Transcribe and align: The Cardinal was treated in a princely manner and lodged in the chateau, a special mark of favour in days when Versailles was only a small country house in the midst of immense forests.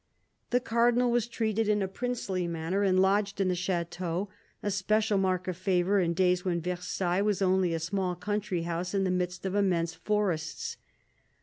The 0.49 0.59
Cardinal 0.59 1.11
was 1.11 1.27
treated 1.27 1.69
in 1.69 1.83
a 1.83 1.87
princely 1.87 2.47
manner 2.47 2.81
and 2.81 2.99
lodged 2.99 3.39
in 3.39 3.49
the 3.49 3.55
chateau, 3.55 4.29
a 4.63 4.71
special 4.71 5.19
mark 5.19 5.47
of 5.47 5.55
favour 5.55 5.99
in 5.99 6.15
days 6.15 6.43
when 6.43 6.59
Versailles 6.59 7.21
was 7.21 7.39
only 7.39 7.75
a 7.75 7.79
small 7.79 8.15
country 8.15 8.63
house 8.63 8.95
in 8.95 9.03
the 9.03 9.11
midst 9.11 9.45
of 9.45 9.53
immense 9.53 9.93
forests. 9.93 10.77